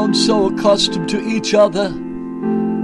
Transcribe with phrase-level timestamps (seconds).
[0.00, 1.90] become so accustomed to each other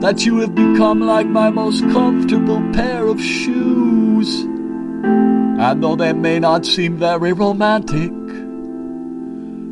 [0.00, 4.44] that you have become like my most comfortable pair of shoes.
[4.44, 8.12] And though they may not seem very romantic,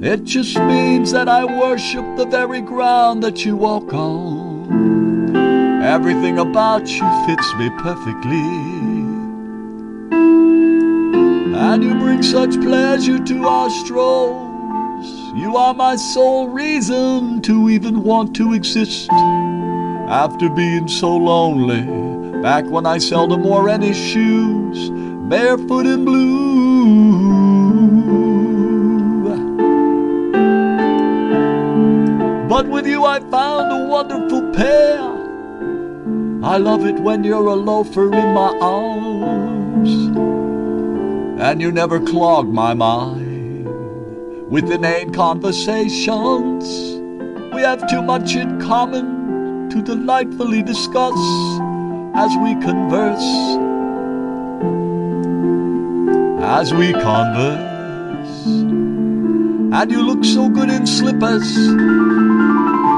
[0.03, 5.35] it just means that I worship the very ground that you walk on.
[5.83, 8.51] Everything about you fits me perfectly.
[11.57, 13.71] And you bring such pleasure to our
[15.35, 19.09] You are my sole reason to even want to exist.
[19.11, 21.83] After being so lonely,
[22.43, 24.91] back when I seldom wore any shoes,
[25.31, 26.91] barefoot and blue.
[32.49, 35.01] But with you I found a wonderful pair.
[36.45, 39.91] I love it when you're a loafer in my arms.
[41.41, 43.30] And you never clog my mind
[44.51, 46.65] with inane conversations.
[47.55, 51.15] We have too much in common to delightfully discuss
[52.15, 53.31] as we converse.
[56.43, 58.47] As we converse.
[59.73, 61.47] And you look so good in slippers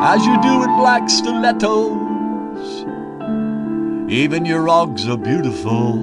[0.05, 2.85] as you do in black stilettos.
[4.11, 5.95] Even your Uggs are beautiful,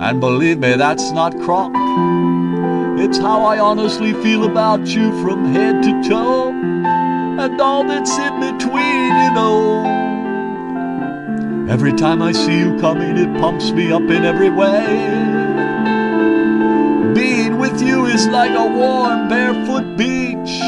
[0.00, 1.72] and believe me, that's not Croc.
[3.04, 8.40] It's how I honestly feel about you from head to toe, and all that's in
[8.40, 9.84] between, you know.
[11.68, 14.86] Every time I see you coming, it pumps me up in every way.
[17.14, 20.58] Being with you is like a warm, barefoot beach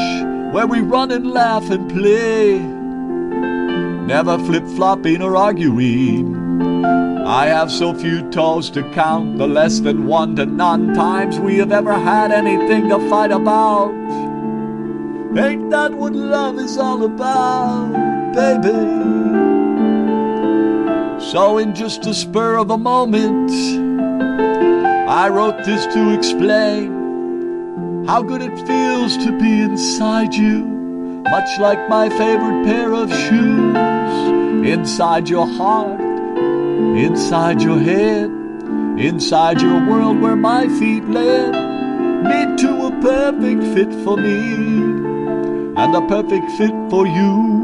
[0.53, 2.59] where we run and laugh and play.
[4.05, 6.46] Never flip flopping or arguing.
[7.27, 11.57] I have so few toes to count the less than one to none times we
[11.57, 13.91] have ever had anything to fight about.
[15.37, 17.91] Ain't that what love is all about,
[18.33, 19.47] baby?
[21.19, 23.51] So, in just a spur of a moment,
[25.09, 30.63] I wrote this to explain how good it feels to be inside you,
[31.29, 33.75] much like my favorite pair of shoes.
[34.65, 35.99] Inside your heart,
[36.95, 38.29] inside your head,
[38.99, 41.51] inside your world where my feet led
[42.23, 44.53] me to a perfect fit for me
[45.77, 47.57] and a perfect fit for you.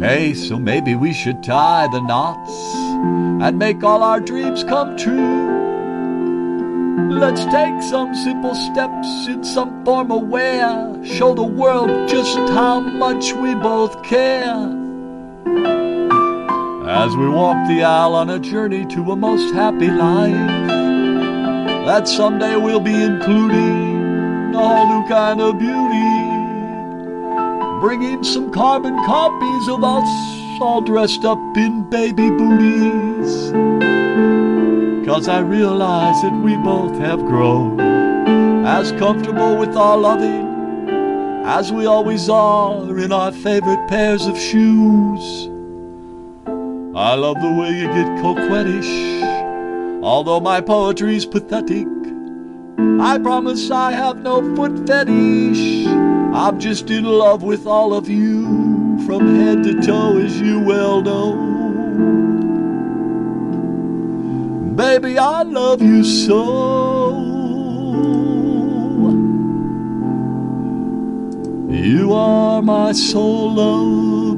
[0.00, 2.50] Hey, so maybe we should tie the knots
[3.44, 5.58] and make all our dreams come true.
[7.10, 10.60] Let's take some simple steps in some formal way.
[11.04, 14.76] Show the world just how much we both care.
[17.00, 20.34] As we walk the aisle on a journey to a most happy life,
[21.86, 26.20] that someday we'll be including a whole new kind of beauty.
[27.80, 33.50] Bringing some carbon copies of us all dressed up in baby booties.
[35.08, 37.80] Cause I realize that we both have grown
[38.66, 40.90] as comfortable with our loving
[41.46, 45.49] as we always are in our favorite pairs of shoes.
[46.94, 49.22] I love the way you get coquettish,
[50.02, 51.86] although my poetry's pathetic.
[53.00, 55.86] I promise I have no foot fetish.
[55.86, 61.00] I'm just in love with all of you from head to toe, as you well
[61.00, 61.36] know.
[64.74, 67.10] Baby, I love you so.
[71.70, 74.29] You are my sole love